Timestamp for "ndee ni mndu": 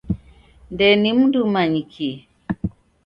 0.73-1.37